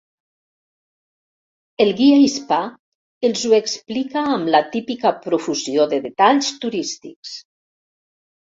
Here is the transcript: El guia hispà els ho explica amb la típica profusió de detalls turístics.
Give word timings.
El 1.85 1.91
guia 1.99 2.15
hispà 2.21 2.59
els 3.29 3.43
ho 3.49 3.53
explica 3.59 4.25
amb 4.39 4.49
la 4.57 4.63
típica 4.77 5.15
profusió 5.27 5.89
de 5.93 6.01
detalls 6.09 6.51
turístics. 6.65 7.37